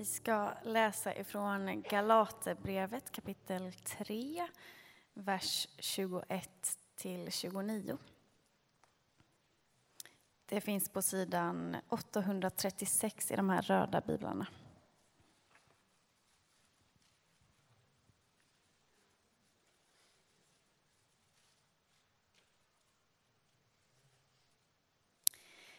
[0.00, 4.48] Vi ska läsa ifrån Galaterbrevet kapitel 3,
[5.14, 7.98] vers 21 till 29.
[10.46, 14.46] Det finns på sidan 836 i de här röda biblarna.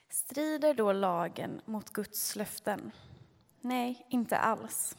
[0.09, 2.91] Strider då lagen mot Guds löften?
[3.61, 4.97] Nej, inte alls.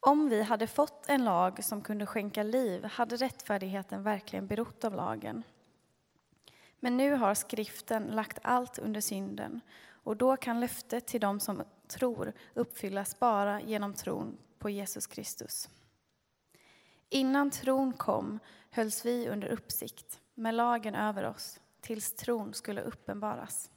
[0.00, 4.94] Om vi hade fått en lag som kunde skänka liv hade rättfärdigheten verkligen berott av
[4.94, 5.42] lagen.
[6.80, 9.60] Men nu har skriften lagt allt under synden
[9.90, 15.68] och då kan löftet till dem som tror uppfyllas bara genom tron på Jesus Kristus.
[17.08, 18.38] Innan tron kom
[18.70, 23.70] hölls vi under uppsikt med lagen över oss tills tron skulle uppenbaras.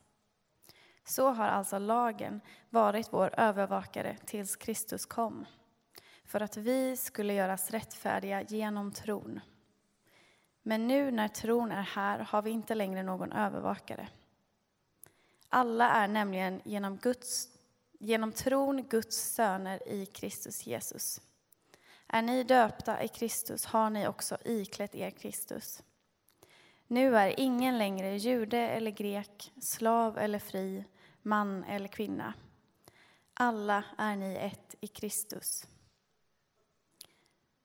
[1.04, 5.46] Så har alltså lagen varit vår övervakare tills Kristus kom,
[6.26, 9.40] för att vi skulle göras rättfärdiga genom tron.
[10.63, 14.08] Men nu när tron är här har vi inte längre någon övervakare.
[15.49, 17.48] Alla är nämligen genom, Guds,
[17.99, 21.21] genom tron Guds söner i Kristus Jesus.
[22.08, 25.84] Är ni döpta i Kristus har ni också iklätt er Kristus.
[26.91, 30.85] Nu är ingen längre jude eller grek, slav eller fri,
[31.21, 32.34] man eller kvinna.
[33.34, 35.67] Alla är ni ett i Kristus.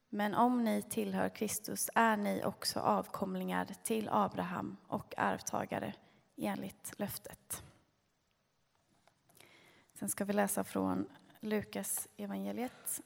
[0.09, 5.95] Men om ni tillhör Kristus är ni också avkomlingar till Abraham och arvtagare
[6.37, 7.63] enligt löftet.
[9.95, 11.09] Sen ska vi läsa från
[11.41, 13.03] Lukas evangeliet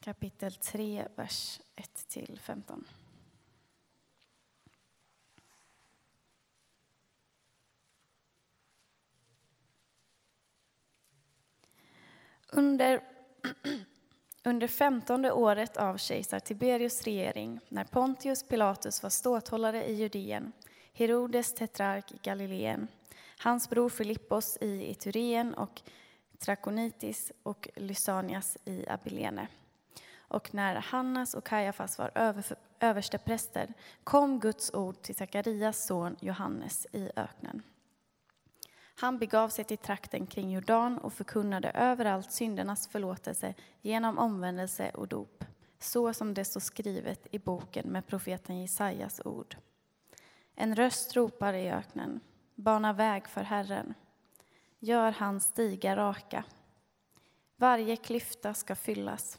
[0.00, 2.84] kapitel 3, vers 1-15.
[12.52, 13.00] Under,
[14.44, 20.52] under femtonde året av kejsar Tiberius regering, när Pontius Pilatus var ståthållare i Judeen,
[20.92, 22.88] Herodes tetrark i Galileen,
[23.38, 25.82] hans bror Filippos i Iturien och
[26.38, 29.48] Trakonitis och Lysanias i Abilene.
[30.28, 32.10] Och när Hannas och Kajafas var
[32.80, 33.74] överstepräster
[34.04, 37.62] kom Guds ord till Sakarias son Johannes i öknen.
[38.98, 45.08] Han begav sig till trakten kring Jordan och förkunnade överallt syndernas förlåtelse genom omvändelse och
[45.08, 45.44] dop,
[45.78, 49.56] så som det står skrivet i boken med profeten Jesajas ord.
[50.54, 52.20] En röst ropar i öknen,
[52.54, 53.94] bana väg för Herren.
[54.78, 56.44] Gör hans stigar raka.
[57.56, 59.38] Varje klyfta ska fyllas,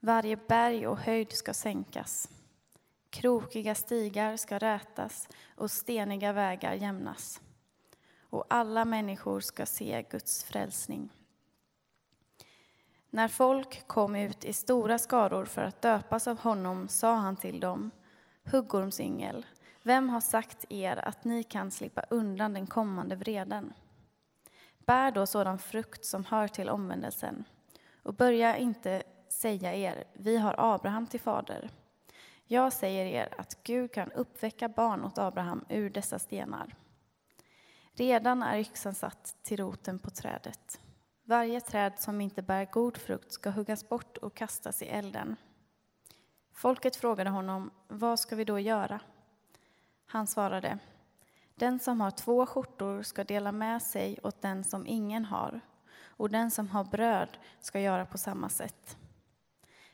[0.00, 2.28] varje berg och höjd ska sänkas.
[3.10, 7.40] Krokiga stigar ska rätas och steniga vägar jämnas
[8.36, 11.08] och alla människor ska se Guds frälsning.
[13.10, 17.60] När folk kom ut i stora skaror för att döpas av honom sa han till
[17.60, 17.90] dem,
[18.44, 19.46] huggormsyngel,
[19.82, 23.72] vem har sagt er att ni kan slippa undan den kommande vreden?
[24.78, 27.44] Bär då sådan frukt som hör till omvändelsen
[28.02, 31.70] och börja inte säga er, vi har Abraham till fader.
[32.44, 36.74] Jag säger er att Gud kan uppväcka barn åt Abraham ur dessa stenar.
[37.98, 40.80] Redan är yxan satt till roten på trädet.
[41.24, 45.36] Varje träd som inte bär god frukt ska huggas bort och kastas i elden.
[46.52, 49.00] Folket frågade honom, vad ska vi då göra?
[50.06, 50.78] Han svarade,
[51.54, 55.60] den som har två skjortor ska dela med sig åt den som ingen har,
[55.98, 58.96] och den som har bröd ska göra på samma sätt.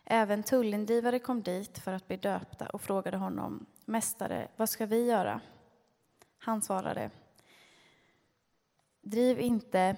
[0.05, 5.07] Även tullindrivare kom dit för att bli döpta och frågade honom, Mästare, vad ska vi
[5.07, 5.41] göra?
[6.39, 7.11] Han svarade,
[9.03, 9.97] Driv inte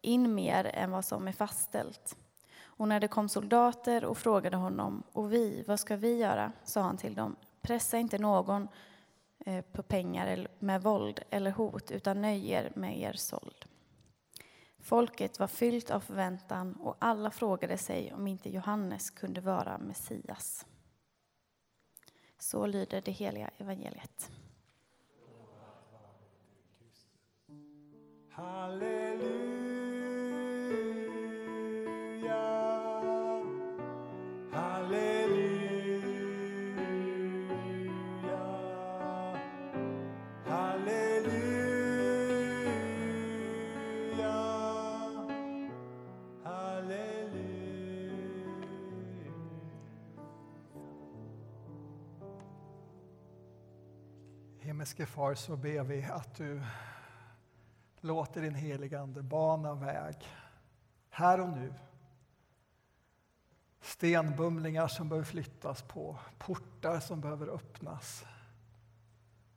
[0.00, 2.16] in mer än vad som är fastställt.
[2.60, 6.52] Och när det kom soldater och frågade honom, och vi, vad ska vi göra?
[6.64, 8.68] sa han till dem, pressa inte någon
[9.38, 13.64] eh, på pengar med våld eller hot, utan nöj er med er såld.
[14.78, 20.66] Folket var fyllt av förväntan och alla frågade sig om inte Johannes kunde vara Messias.
[22.38, 24.30] Så lyder det heliga evangeliet.
[28.38, 29.48] Halleluja,
[34.52, 35.88] halleluja,
[40.46, 41.28] halleluja,
[46.44, 47.38] halleluja.
[54.58, 56.62] Himmelske Far, så ber vi att du
[58.00, 60.16] låter din helige Ande bana väg
[61.10, 61.74] här och nu
[63.80, 68.24] Stenbumlingar som behöver flyttas på, portar som behöver öppnas,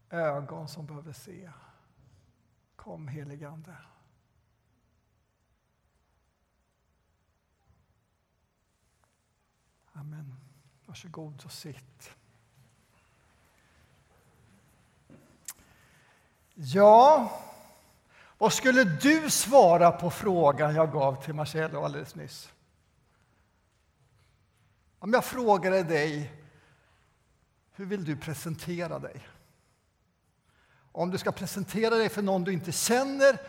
[0.09, 1.51] ögon som behöver se.
[2.75, 3.75] Kom heligande.
[9.93, 10.35] Amen.
[10.85, 12.15] Varsågod och sitt.
[16.53, 17.31] Ja,
[18.41, 22.51] vad skulle du svara på frågan jag gav till Marcello alldeles nyss?
[24.99, 26.33] Om jag frågade dig,
[27.75, 29.27] hur vill du presentera dig?
[30.91, 33.39] Om du ska presentera dig för någon du inte känner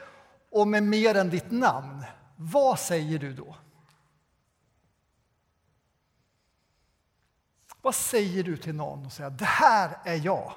[0.51, 2.05] och med mer än ditt namn,
[2.37, 3.57] vad säger du då?
[7.83, 10.53] Vad säger du till någon och säger det här är jag?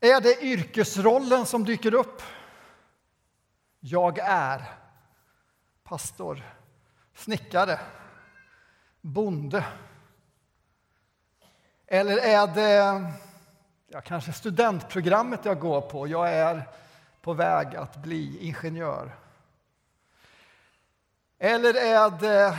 [0.00, 2.22] Är det yrkesrollen som dyker upp?
[3.80, 4.64] Jag är
[5.82, 6.42] pastor,
[7.14, 7.80] snickare,
[9.00, 9.64] bonde.
[11.86, 13.04] Eller är det
[13.86, 16.06] ja, kanske studentprogrammet jag går på?
[16.06, 16.68] Jag är
[17.20, 19.16] på väg att bli ingenjör.
[21.38, 22.58] Eller är det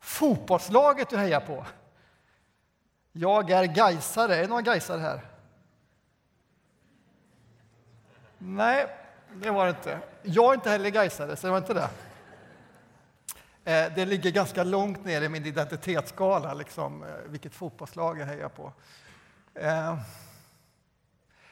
[0.00, 1.66] fotbollslaget du hejar på?
[3.20, 4.36] Jag är Gaisare.
[4.36, 5.20] Är det några Gaisare här?
[8.38, 8.86] Nej,
[9.34, 10.00] det var det inte.
[10.22, 11.88] Jag är inte heller Gaisare, så det var inte det.
[13.64, 18.48] Eh, det ligger ganska långt ner i min identitetsskala, liksom, eh, vilket fotbollslag jag hejar
[18.48, 18.72] på.
[19.54, 19.98] Eh,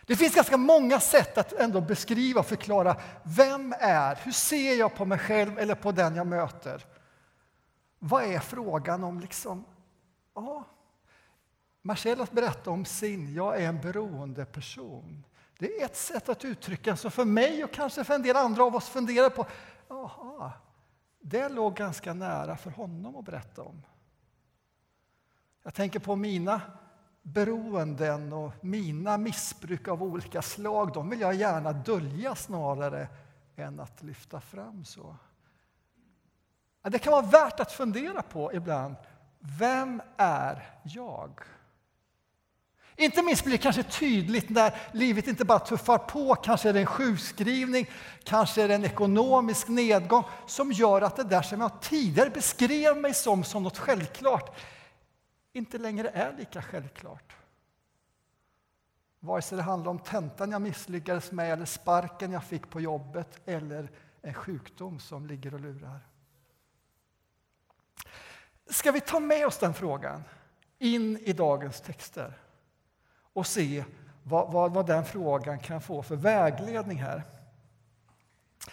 [0.06, 4.94] det finns ganska många sätt att ändå beskriva och förklara vem är, hur ser jag
[4.94, 6.84] på mig själv eller på den jag möter?
[7.98, 9.64] Vad är frågan om liksom,
[10.34, 10.64] ja,
[11.86, 15.24] Marcellas berättade om sin, jag är en beroende person.
[15.58, 18.64] Det är ett sätt att uttrycka så för mig och kanske för en del andra
[18.64, 19.46] av oss funderar på,
[19.88, 20.52] jaha,
[21.20, 23.82] det låg ganska nära för honom att berätta om.
[25.62, 26.60] Jag tänker på mina
[27.22, 30.92] beroenden och mina missbruk av olika slag.
[30.92, 33.08] De vill jag gärna dölja snarare
[33.56, 35.16] än att lyfta fram så.
[36.82, 38.96] Det kan vara värt att fundera på ibland.
[39.38, 41.40] Vem är jag?
[42.96, 46.80] Inte minst blir det kanske tydligt när livet inte bara tuffar på, kanske är det
[46.80, 47.90] en sjukskrivning,
[48.24, 52.96] kanske är det en ekonomisk nedgång som gör att det där som jag tidigare beskrev
[52.96, 54.56] mig som, som något självklart
[55.52, 57.36] inte längre är lika självklart.
[59.20, 63.40] Vare sig det handlar om tentan jag misslyckades med eller sparken jag fick på jobbet
[63.44, 63.90] eller
[64.22, 66.00] en sjukdom som ligger och lurar.
[68.70, 70.24] Ska vi ta med oss den frågan
[70.78, 72.38] in i dagens texter?
[73.36, 73.84] Och se
[74.22, 77.22] vad, vad, vad den frågan kan få för vägledning här.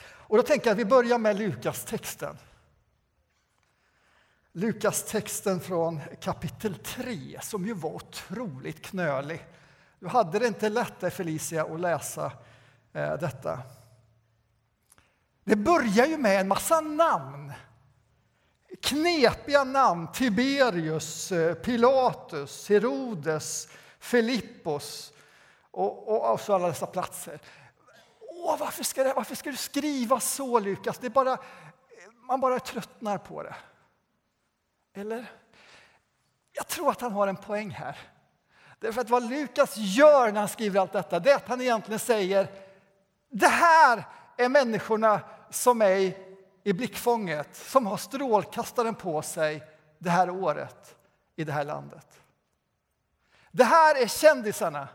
[0.03, 2.37] Och då tänker jag att vi börjar med Lukas-texten.
[4.51, 9.45] Lukas-texten från kapitel 3, som ju var otroligt knölig.
[9.99, 12.31] Du hade det inte lätt Felicia, att läsa
[12.93, 13.59] eh, detta.
[15.43, 17.53] Det börjar ju med en massa namn.
[18.81, 20.07] Knepiga namn.
[20.13, 23.67] Tiberius, eh, Pilatus, Herodes,
[24.03, 25.13] Filippos
[25.71, 27.39] och, och, och så alla dessa platser.
[28.19, 30.97] Åh, varför, ska det, varför ska du skriva så, Lukas?
[30.97, 31.37] Det är bara,
[32.27, 33.55] man bara tröttnar på det.
[34.93, 35.31] Eller?
[36.51, 37.97] Jag tror att han har en poäng här.
[38.79, 41.99] Därför att vad Lukas gör när han skriver allt detta, det är att han egentligen
[41.99, 42.47] säger
[43.29, 44.07] det här
[44.37, 46.17] är människorna som är i,
[46.63, 49.63] i blickfånget, som har strålkastaren på sig
[49.99, 50.95] det här året
[51.35, 52.22] i det här landet.
[53.55, 54.87] Det här är kändisarna.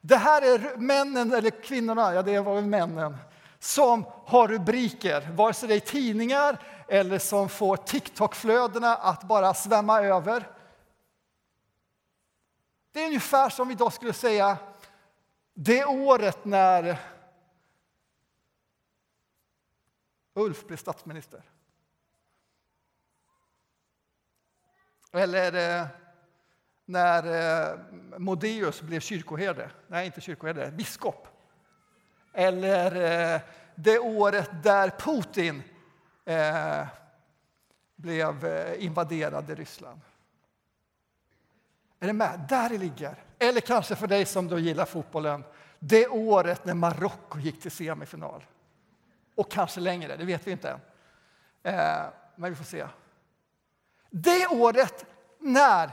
[0.00, 3.16] Det här är männen, eller kvinnorna, ja det var väl männen,
[3.58, 10.02] som har rubriker, vare sig det är tidningar eller som får TikTok-flödena att bara svämma
[10.02, 10.50] över.
[12.92, 14.58] Det är ungefär som vi idag skulle säga
[15.54, 16.98] det året när
[20.34, 21.42] Ulf blev statsminister.
[25.12, 25.86] Eller eh,
[26.90, 27.78] när eh,
[28.18, 31.28] Modéus blev kyrkoherde, nej inte kyrkoherde, biskop.
[32.32, 32.96] Eller
[33.34, 33.40] eh,
[33.74, 35.62] det året där Putin
[36.24, 36.86] eh,
[37.96, 38.46] blev
[38.78, 40.00] invaderad i Ryssland.
[42.00, 42.46] Är det med?
[42.48, 43.14] Där det ligger.
[43.38, 45.44] Eller kanske för dig som då gillar fotbollen,
[45.78, 48.44] det året när Marocko gick till semifinal.
[49.34, 50.80] Och kanske längre, det vet vi inte än.
[52.36, 52.86] Men vi får se.
[54.10, 55.06] Det året
[55.38, 55.90] när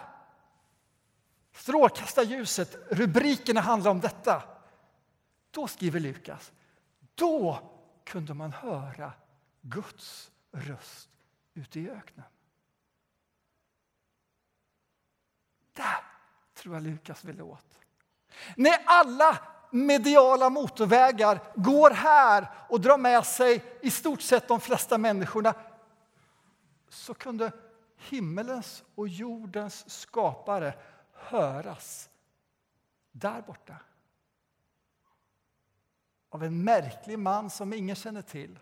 [1.57, 4.43] Strålkastarljuset, rubrikerna handlar om detta.
[5.51, 6.51] Då skriver Lukas,
[7.15, 7.59] då
[8.03, 9.11] kunde man höra
[9.61, 11.09] Guds röst
[11.53, 12.25] ute i öknen.
[15.73, 16.03] Där
[16.53, 17.79] tror jag Lukas ville åt.
[18.55, 19.37] När alla
[19.71, 25.53] mediala motorvägar går här och drar med sig i stort sett de flesta människorna
[26.89, 27.51] så kunde
[27.95, 30.73] himmelens och jordens skapare
[31.27, 32.09] höras
[33.11, 33.75] där borta.
[36.29, 38.59] Av en märklig man som ingen känner till.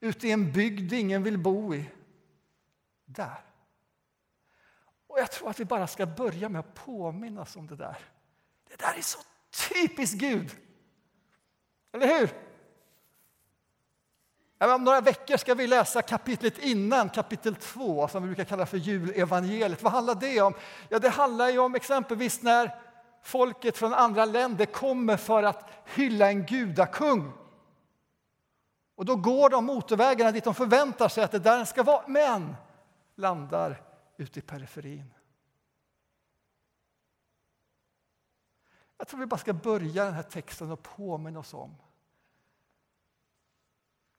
[0.00, 1.90] Ute i en bygd ingen vill bo i.
[3.04, 3.44] Där.
[5.06, 7.98] Och jag tror att vi bara ska börja med att påminnas om det där.
[8.68, 9.18] Det där är så
[9.68, 10.56] typiskt Gud.
[11.92, 12.45] Eller hur?
[14.58, 18.76] Om några veckor ska vi läsa kapitlet innan, kapitel 2, som vi brukar kalla för
[18.76, 19.82] julevangeliet.
[19.82, 20.54] Vad handlar det om?
[20.88, 22.74] Ja, det handlar ju om exempelvis när
[23.22, 27.32] folket från andra länder kommer för att hylla en gudakung.
[28.94, 32.56] Och då går de motorvägarna dit de förväntar sig att det där ska vara, men
[33.14, 33.82] landar
[34.16, 35.14] ute i periferin.
[38.98, 41.76] Jag tror vi bara ska börja den här texten och påminna oss om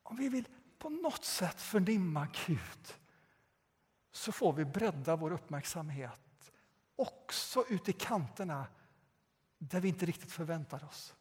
[0.10, 0.48] om vi vill
[0.78, 2.94] på något sätt förnimma Gud
[4.12, 6.52] så får vi bredda vår uppmärksamhet
[6.96, 8.68] också ut i kanterna
[9.58, 11.16] där vi inte riktigt förväntar oss.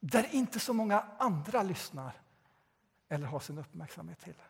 [0.00, 2.20] Där inte så många andra lyssnar
[3.08, 4.42] eller har sin uppmärksamhet till.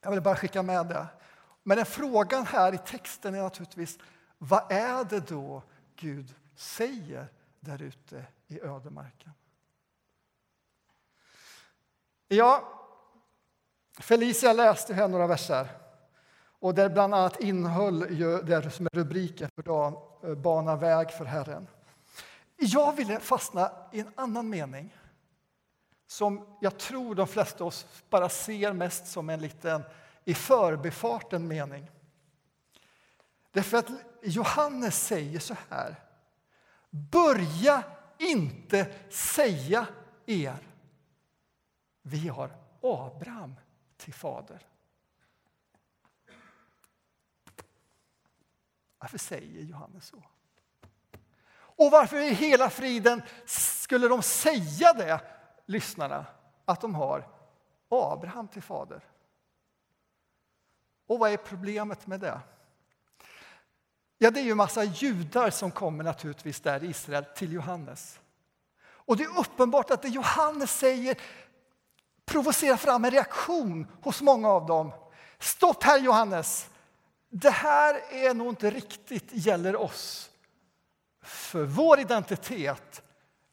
[0.00, 1.06] Jag vill bara skicka med det.
[1.62, 3.98] Men den frågan här i texten är naturligtvis
[4.38, 5.62] vad är det då
[5.96, 7.28] Gud säger
[7.60, 9.32] där ute i ödemarken?
[12.28, 12.72] Ja,
[13.98, 15.68] Felicia läste här några verser
[16.58, 17.98] och där bland annat innehöll
[18.46, 21.68] det som är rubriken för dagen, eh, Bana väg för Herren.
[22.56, 24.96] Jag ville fastna i en annan mening
[26.06, 29.82] som jag tror de flesta av oss bara ser mest som en liten
[30.24, 31.90] i förbifarten mening.
[33.50, 33.90] Därför att
[34.22, 35.94] Johannes säger så här.
[36.90, 37.82] Börja
[38.18, 39.86] inte säga
[40.26, 40.56] er
[42.08, 42.50] vi har
[42.82, 43.54] Abraham
[43.96, 44.66] till fader.
[48.98, 50.22] Varför säger Johannes så?
[51.58, 55.20] Och varför i hela friden skulle de säga det,
[55.66, 56.26] lyssnarna,
[56.64, 57.28] att de har
[57.88, 59.04] Abraham till fader?
[61.06, 62.40] Och vad är problemet med det?
[64.18, 68.20] Ja, det är ju en massa judar som kommer naturligtvis där i Israel till Johannes.
[68.78, 71.18] Och det är uppenbart att det Johannes säger
[72.26, 74.92] provocerar fram en reaktion hos många av dem.
[75.38, 76.70] Stopp här Johannes!
[77.28, 80.30] Det här är nog inte riktigt gäller oss.
[81.22, 83.02] För vår identitet,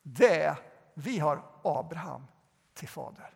[0.01, 0.55] det är
[0.93, 2.27] vi har Abraham
[2.73, 3.29] till fader.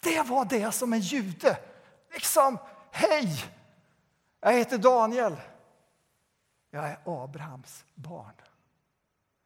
[0.00, 1.58] Det var det som en jude,
[2.12, 2.58] liksom,
[2.92, 3.44] hej,
[4.40, 5.36] jag heter Daniel.
[6.70, 8.34] Jag är Abrahams barn.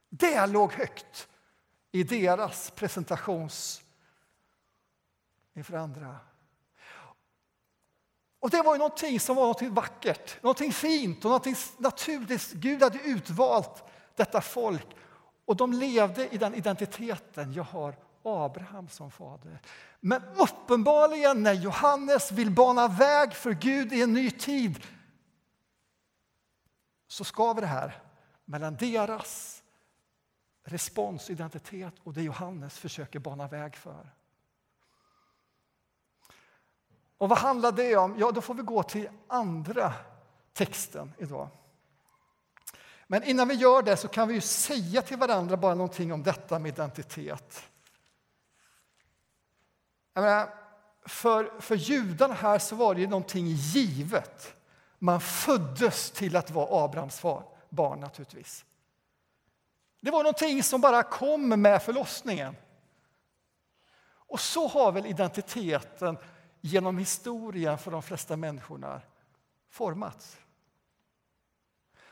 [0.09, 1.29] Det låg högt
[1.93, 3.83] i deras presentations
[5.55, 6.17] inför andra.
[8.41, 12.53] Och det var ju någonting som var någonting vackert, någonting fint och någonting naturligt.
[12.53, 13.85] Gud hade utvalt
[14.17, 14.87] detta folk
[15.45, 17.53] och de levde i den identiteten.
[17.53, 19.61] Jag har Abraham som fader.
[20.01, 24.87] Men uppenbarligen när Johannes vill bana väg för Gud i en ny tid
[27.09, 28.03] så skaver det här
[28.45, 29.63] mellan deras
[30.65, 34.11] responsidentitet och det Johannes försöker bana väg för.
[37.21, 38.19] Och vad handlar det om?
[38.19, 39.93] Ja, då får vi gå till andra
[40.53, 41.49] texten idag.
[43.07, 46.23] Men innan vi gör det så kan vi ju säga till varandra bara någonting om
[46.23, 47.69] detta med identitet.
[50.15, 50.55] Menar,
[51.07, 54.55] för, för judarna här så var det ju någonting givet.
[54.99, 58.65] Man föddes till att vara Abrahams far, barn naturligtvis.
[60.01, 62.57] Det var någonting som bara kom med förlossningen.
[64.11, 66.19] Och så har väl identiteten
[66.61, 69.01] genom historien för de flesta människorna
[69.71, 70.37] formats.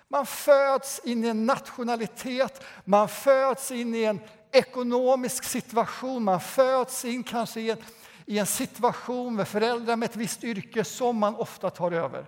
[0.09, 4.21] Man föds in i en nationalitet, man föds in i en
[4.52, 7.78] ekonomisk situation, man föds in kanske i en,
[8.26, 12.26] i en situation med föräldrar med ett visst yrke som man ofta tar över.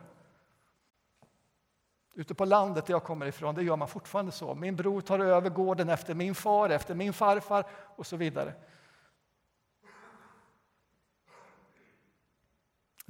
[2.14, 4.54] Ute på landet där jag kommer ifrån det gör man fortfarande så.
[4.54, 7.64] Min bror tar över gården efter min far, efter min farfar
[7.96, 8.54] och så vidare.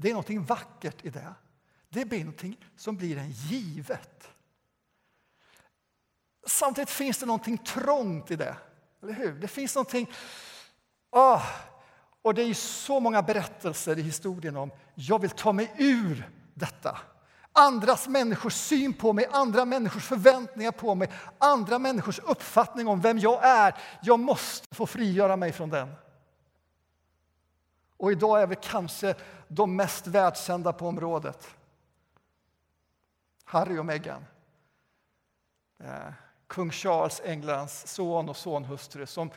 [0.00, 1.34] Det är något vackert i det.
[1.88, 4.28] Det blir något som blir en givet.
[6.46, 8.56] Samtidigt finns det något trångt i det.
[9.02, 9.32] Eller hur?
[9.32, 10.10] Det finns någonting...
[11.10, 11.46] Oh,
[12.22, 16.98] Och det är så många berättelser i historien om jag vill ta mig ur detta.
[17.52, 23.18] Andras människors syn på mig, andra människors förväntningar på mig, andra människors uppfattning om vem
[23.18, 23.74] jag är.
[24.02, 25.94] Jag måste få frigöra mig från den.
[28.00, 29.14] Och idag är vi kanske
[29.48, 31.56] de mest världskända på området.
[33.44, 34.24] Harry och Meghan.
[35.78, 36.12] Eh,
[36.46, 39.30] Kung Charles, Englands son och sonhustru som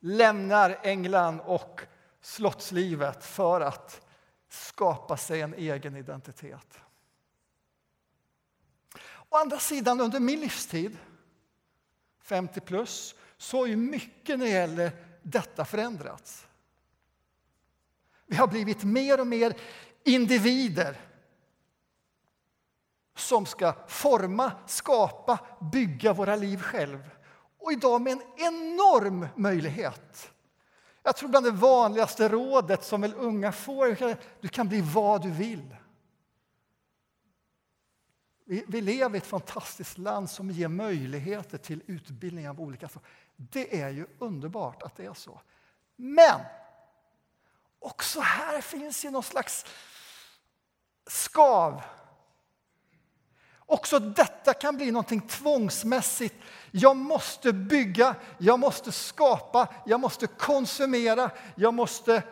[0.00, 1.80] lämnar England och
[2.20, 4.06] slottslivet för att
[4.48, 6.78] skapa sig en egen identitet.
[9.28, 10.98] Å andra sidan, under min livstid,
[12.22, 16.47] 50 plus, så har ju mycket när det gäller detta förändrats.
[18.28, 19.56] Vi har blivit mer och mer
[20.04, 20.96] individer
[23.16, 25.38] som ska forma, skapa,
[25.72, 27.10] bygga våra liv själv.
[27.58, 30.32] Och idag med en enorm möjlighet.
[31.02, 35.30] Jag tror bland det vanligaste rådet som väl unga får, du kan bli vad du
[35.30, 35.76] vill.
[38.44, 43.04] Vi, vi lever i ett fantastiskt land som ger möjligheter till utbildning av olika slag.
[43.36, 45.40] Det är ju underbart att det är så.
[45.96, 46.40] Men
[47.78, 49.64] också här finns ju någon slags
[51.06, 51.82] skav.
[53.70, 56.34] Också detta kan bli någonting tvångsmässigt.
[56.70, 62.22] Jag måste bygga, jag måste skapa, jag måste konsumera, jag måste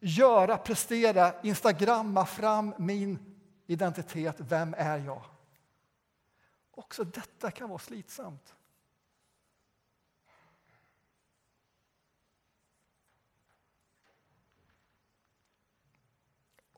[0.00, 4.36] göra, prestera, instagramma fram min identitet.
[4.38, 5.24] Vem är jag?
[6.70, 8.54] Också detta kan vara slitsamt.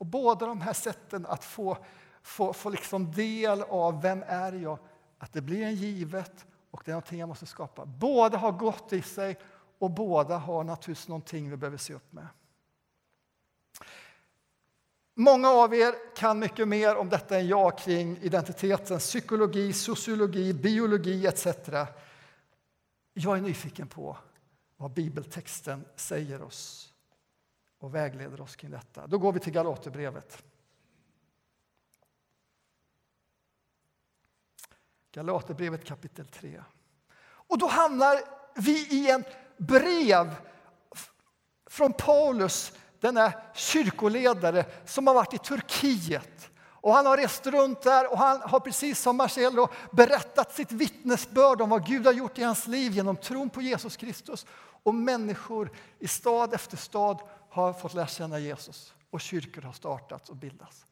[0.11, 1.77] båda de här sätten att få,
[2.21, 4.79] få, få liksom del av vem är jag,
[5.17, 7.85] att det blir en givet och det är någonting jag måste skapa.
[7.85, 9.37] Båda har gott i sig
[9.79, 12.27] och båda har naturligtvis någonting vi behöver se upp med.
[15.15, 21.27] Många av er kan mycket mer om detta än jag kring identiteten, psykologi, sociologi, biologi
[21.27, 21.47] etc.
[23.13, 24.17] Jag är nyfiken på
[24.77, 26.90] vad bibeltexten säger oss
[27.81, 29.07] och vägleder oss kring detta.
[29.07, 30.43] Då går vi till Galaterbrevet.
[35.11, 36.63] Galaterbrevet kapitel 3.
[37.23, 38.19] Och då hamnar
[38.55, 39.23] vi i en
[39.57, 40.35] brev
[41.65, 46.49] från Paulus denna kyrkoledare som har varit i Turkiet.
[46.63, 51.61] Och han har rest runt där och han har precis som Marcello berättat sitt vittnesbörd
[51.61, 54.45] om vad Gud har gjort i hans liv genom tron på Jesus Kristus.
[54.83, 60.29] Och människor i stad efter stad har fått lära känna Jesus och kyrkor har startats
[60.29, 60.85] och bildats.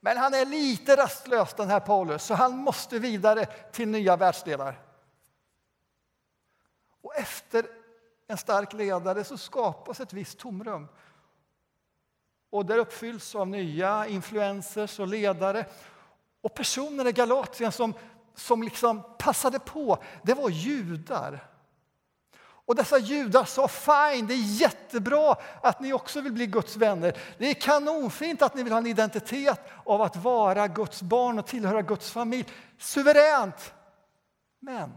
[0.00, 4.80] Men han är lite rastlös den här Paulus så han måste vidare till nya världsdelar.
[7.00, 7.66] Och efter
[8.26, 10.88] en stark ledare så skapas ett visst tomrum.
[12.50, 15.66] Och det uppfylls av nya influencers och ledare.
[16.40, 17.94] Och personer i Galatien som,
[18.34, 21.51] som liksom passade på, det var judar.
[22.64, 27.18] Och dessa judar sa fine, det är jättebra att ni också vill bli Guds vänner.
[27.38, 31.46] Det är kanonfint att ni vill ha en identitet av att vara Guds barn och
[31.46, 32.46] tillhöra Guds familj.
[32.78, 33.74] Suveränt!
[34.58, 34.92] Men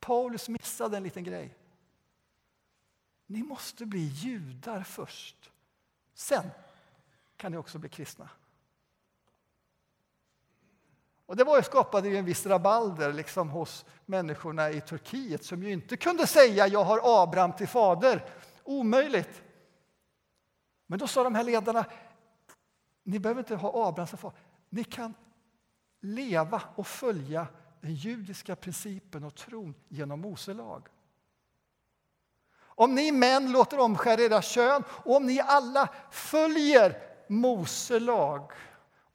[0.00, 1.56] Paulus missade en liten grej.
[3.26, 5.50] Ni måste bli judar först.
[6.14, 6.50] Sen
[7.36, 8.28] kan ni också bli kristna.
[11.26, 15.62] Och det var ju skapade ju en viss rabalder liksom hos människorna i Turkiet som
[15.62, 18.24] ju inte kunde säga jag har Abraham till fader.
[18.64, 19.42] Omöjligt.
[20.86, 21.84] Men då sa de här ledarna,
[23.02, 24.38] ni behöver inte ha Abraham som fader.
[24.68, 25.14] Ni kan
[26.00, 27.46] leva och följa
[27.80, 30.88] den judiska principen och tron genom Mose lag.
[32.58, 38.52] Om ni män låter omskära era kön och om ni alla följer Mose lag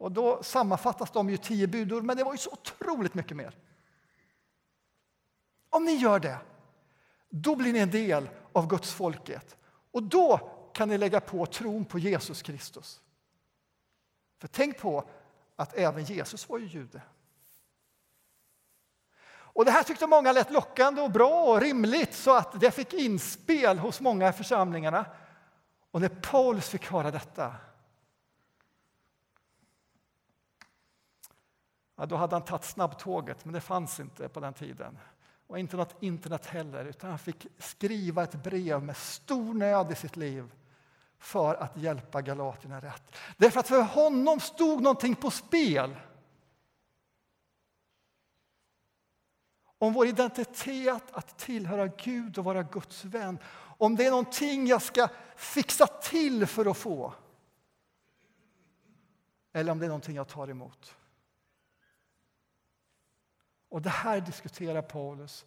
[0.01, 3.57] och då sammanfattas de ju tio budord, men det var ju så otroligt mycket mer.
[5.69, 6.37] Om ni gör det,
[7.29, 9.57] då blir ni en del av Guds folket.
[9.91, 10.37] Och då
[10.73, 13.01] kan ni lägga på tron på Jesus Kristus.
[14.39, 15.09] För tänk på
[15.55, 17.01] att även Jesus var ju jude.
[19.29, 22.93] Och Det här tyckte många lät lockande och bra och rimligt så att det fick
[22.93, 25.05] inspel hos många i församlingarna.
[25.91, 27.55] Och när Paulus fick höra detta
[32.01, 34.97] ja, då hade han tagit snabbtåget, men det fanns inte på den tiden.
[35.47, 39.95] Och inte något internet heller, utan han fick skriva ett brev med stor nöd i
[39.95, 40.51] sitt liv
[41.19, 43.03] för att hjälpa Galaterna rätt.
[43.37, 45.95] Därför att för honom stod någonting på spel.
[49.77, 53.39] om vår identitet att tillhöra Gud och vara Guds vän.
[53.77, 57.13] Om det är någonting jag ska fixa till för att få.
[59.53, 60.95] Eller om det är någonting jag tar emot.
[63.71, 65.45] Och det här diskuterar Paulus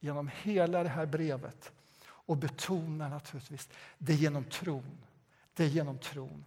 [0.00, 1.72] genom hela det här brevet
[2.08, 4.98] och betonar naturligtvis det är genom tron.
[5.54, 6.44] Det är genom tron.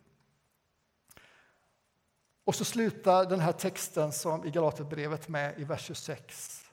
[2.44, 6.66] Och så slutar den här texten som i Galaterbrevet med i vers 26.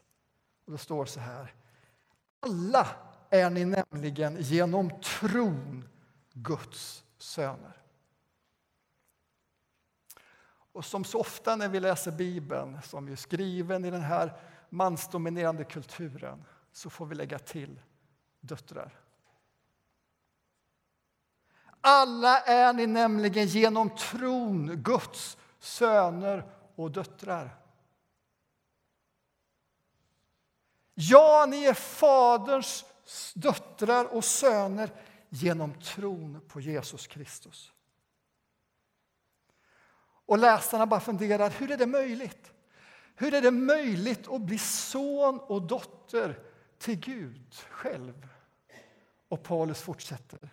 [0.65, 1.53] Och det står så här.
[2.39, 2.87] Alla
[3.29, 5.89] är ni nämligen genom tron
[6.33, 7.77] Guds söner.
[10.77, 14.33] Och som så ofta när vi läser Bibeln, som är skriven i den här
[14.69, 17.79] mansdominerande kulturen, så får vi lägga till
[18.39, 18.99] döttrar.
[21.81, 27.57] Alla är ni nämligen genom tron Guds söner och döttrar.
[30.93, 32.85] Ja, ni är Faderns
[33.35, 34.89] döttrar och söner
[35.29, 37.73] genom tron på Jesus Kristus.
[40.27, 42.51] Och läsarna bara funderar, hur är det möjligt?
[43.15, 46.39] Hur är det möjligt att bli son och dotter
[46.77, 48.27] till Gud själv?
[49.29, 50.49] Och Paulus fortsätter.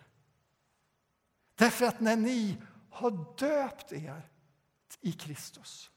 [1.55, 2.57] Därför att när ni
[2.89, 4.29] har döpt er
[5.01, 5.91] i Kristus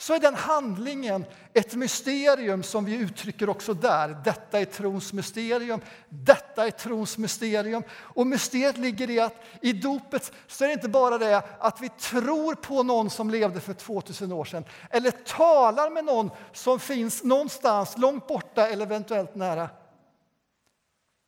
[0.00, 4.08] så är den handlingen ett mysterium som vi uttrycker också där.
[4.24, 5.80] Detta är trons mysterium.
[6.08, 7.82] Detta är trons mysterium.
[7.90, 11.88] Och mysteriet ligger i att i dopet så är det inte bara det att vi
[11.88, 17.24] tror på någon som levde för 2000 år sedan eller talar med någon som finns
[17.24, 19.70] någonstans långt borta eller eventuellt nära.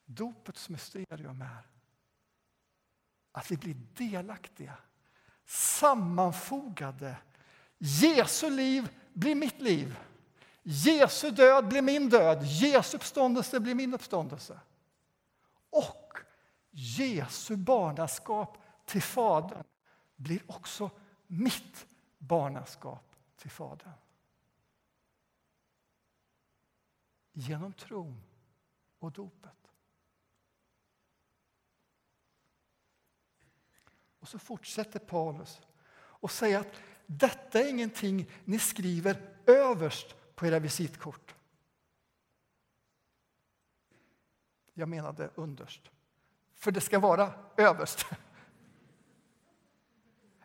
[0.06, 1.66] Dopets mysterium är
[3.32, 4.74] att vi blir delaktiga,
[5.46, 7.16] sammanfogade
[7.82, 9.98] Jesu liv blir mitt liv.
[10.62, 12.42] Jesu död blir min död.
[12.42, 14.60] Jesu uppståndelse blir min uppståndelse.
[15.70, 16.18] Och
[16.70, 19.64] Jesu barnaskap till Fadern
[20.16, 20.90] blir också
[21.26, 21.86] mitt
[22.18, 23.92] barnaskap till Fadern.
[27.32, 28.22] Genom tron
[28.98, 29.72] och dopet.
[34.20, 35.60] Och så fortsätter Paulus
[35.92, 36.80] och säger att
[37.18, 41.34] detta är ingenting ni skriver överst på era visitkort.
[44.74, 45.80] Jag menade underst.
[46.54, 48.06] För det ska vara överst.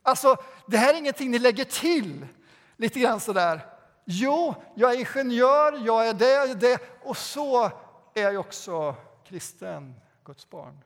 [0.01, 2.27] Alltså, det här är ingenting ni lägger till
[2.75, 3.65] lite grann sådär.
[4.05, 7.65] Jo, jag är ingenjör, jag är det, jag är det och så
[8.13, 10.83] är jag också kristen, Guds barn.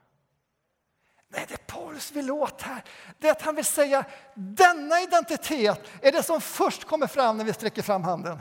[1.31, 2.83] Nej, det Paulus vill åt här
[3.17, 7.45] det är att han vill säga denna identitet är det som först kommer fram när
[7.45, 8.39] vi sträcker fram handen.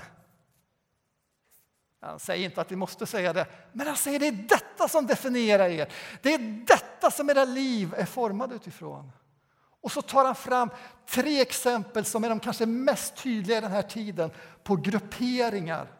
[2.01, 5.07] Han säger inte att vi måste säga det, men han säger det är detta som
[5.07, 5.93] definierar er.
[6.23, 9.13] Det är detta som era liv är formade utifrån.
[9.81, 10.71] Och så tar han fram
[11.09, 14.31] tre exempel som är de kanske mest tydliga i den här tiden
[14.63, 15.93] på grupperingar.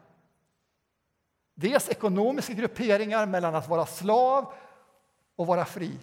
[1.55, 4.53] Dels ekonomiska grupperingar mellan att vara slav
[5.37, 5.99] och vara fri.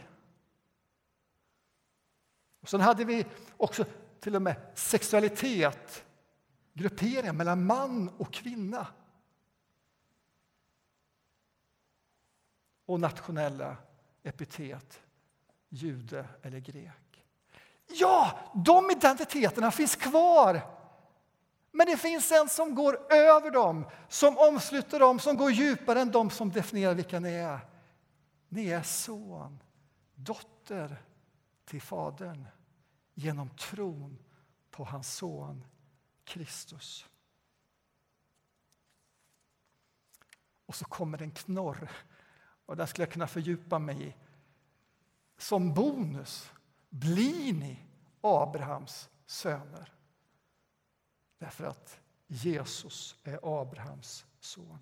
[2.65, 3.25] Och sen hade vi
[3.57, 3.85] också
[4.19, 6.05] till och med sexualitet,
[6.73, 8.87] grupperingar mellan man och kvinna.
[12.85, 13.77] Och nationella
[14.23, 15.01] epitet,
[15.69, 17.25] jude eller grek.
[17.87, 20.61] Ja, de identiteterna finns kvar.
[21.71, 26.11] Men det finns en som går över dem, som omsluter dem, som går djupare än
[26.11, 27.59] de som definierar vilka ni är.
[28.49, 29.59] Ni är son,
[30.15, 31.01] dotter
[31.65, 32.47] till Fadern
[33.15, 34.17] genom tron
[34.71, 35.63] på hans son
[36.23, 37.09] Kristus.
[40.65, 41.91] Och så kommer en knorr,
[42.65, 44.15] och den skulle jag kunna fördjupa mig i.
[45.37, 46.51] Som bonus
[46.89, 47.85] blir ni
[48.21, 49.93] Abrahams söner.
[51.37, 54.79] Därför att Jesus är Abrahams son.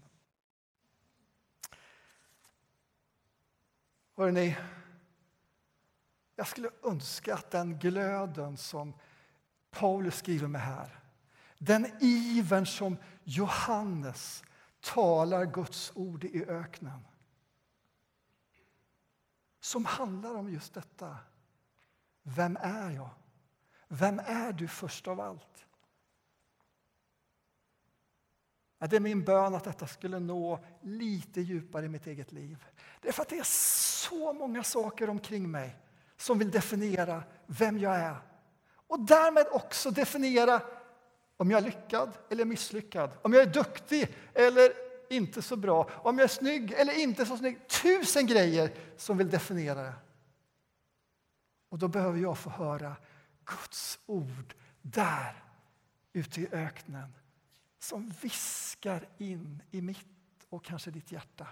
[4.15, 4.57] Hörrni,
[6.43, 8.93] jag skulle önska att den glöden som
[9.71, 10.99] Paulus skriver med här,
[11.57, 14.43] den ivern som Johannes
[14.81, 17.05] talar Guds ord i öknen
[19.59, 21.17] som handlar om just detta.
[22.23, 23.09] Vem är jag?
[23.87, 25.65] Vem är du först av allt?
[28.79, 32.65] Det är min bön att detta skulle nå lite djupare i mitt eget liv.
[33.01, 33.43] Det är för att det är
[34.07, 35.79] så många saker omkring mig
[36.17, 38.15] som vill definiera vem jag är.
[38.87, 40.61] Och därmed också definiera
[41.37, 44.73] om jag är lyckad eller misslyckad, om jag är duktig eller
[45.09, 47.67] inte så bra, om jag är snygg eller inte så snygg.
[47.67, 49.93] Tusen grejer som vill definiera det.
[51.69, 52.95] Och då behöver jag få höra
[53.45, 55.43] Guds ord där
[56.13, 57.13] ute i öknen
[57.79, 60.07] som viskar in i mitt
[60.49, 61.47] och kanske ditt hjärta.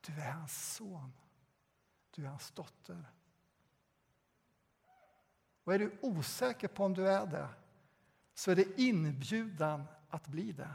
[0.00, 1.12] Du är hans son.
[2.14, 3.04] Du är hans dotter.
[5.64, 7.48] Och är du osäker på om du är det
[8.34, 10.70] så är det inbjudan att bli det.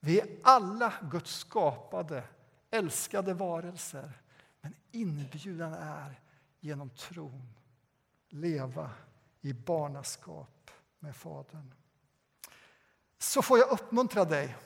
[0.00, 2.24] Vi är alla Guds skapade,
[2.70, 4.12] älskade varelser.
[4.60, 6.20] Men inbjudan är
[6.60, 7.54] genom tron
[8.28, 8.90] leva
[9.40, 11.74] i barnaskap med Fadern.
[13.18, 14.56] Så får jag uppmuntra dig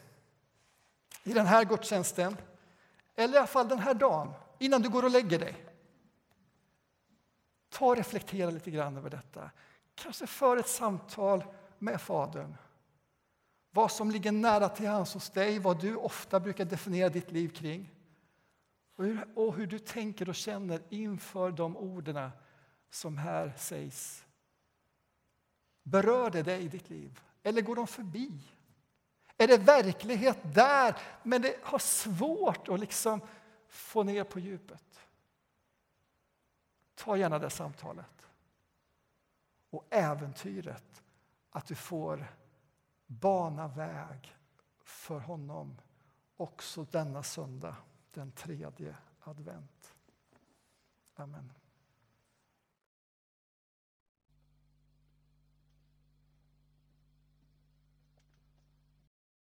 [1.23, 2.37] i den här gudstjänsten,
[3.17, 5.65] eller i alla fall den här dagen, innan du går och lägger dig.
[7.69, 9.51] Ta och reflektera lite grann över detta.
[9.95, 11.45] Kanske för ett samtal
[11.79, 12.57] med Fadern.
[13.71, 17.49] Vad som ligger nära till hands hos dig, vad du ofta brukar definiera ditt liv
[17.49, 17.93] kring.
[18.97, 22.31] Och hur, och hur du tänker och känner inför de orden
[22.91, 24.25] som här sägs.
[25.83, 27.21] Berör det dig i ditt liv?
[27.43, 28.33] Eller går de förbi?
[29.39, 33.21] Är det verklighet där, men det har svårt att liksom
[33.69, 35.01] få ner på djupet?
[36.95, 38.27] Ta gärna det samtalet.
[39.71, 41.03] Och äventyret
[41.51, 42.27] att du får
[43.07, 44.37] bana väg
[44.85, 45.79] för honom
[46.37, 47.77] också denna söndag,
[48.11, 49.97] den tredje advent.
[51.15, 51.53] Amen.